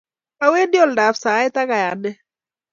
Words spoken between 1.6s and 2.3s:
ak kayanet